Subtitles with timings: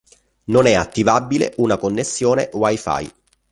[0.45, 3.13] Non è attivabile una connessione "wi-fi".